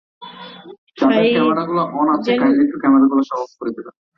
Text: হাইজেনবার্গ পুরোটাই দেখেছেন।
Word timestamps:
হাইজেনবার্গ 1.01 1.75
পুরোটাই 1.91 2.37
দেখেছেন। 2.49 3.95